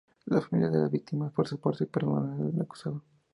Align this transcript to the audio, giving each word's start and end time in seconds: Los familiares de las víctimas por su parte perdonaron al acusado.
Los 0.25 0.47
familiares 0.47 0.77
de 0.77 0.81
las 0.81 0.91
víctimas 0.91 1.31
por 1.31 1.47
su 1.47 1.59
parte 1.59 1.85
perdonaron 1.85 2.55
al 2.55 2.61
acusado. 2.63 3.03